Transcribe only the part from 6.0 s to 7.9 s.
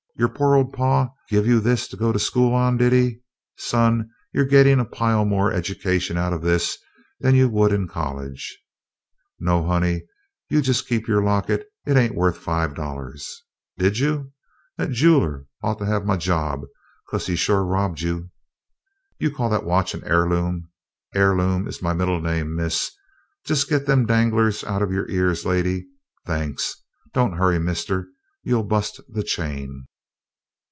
out of this than you would in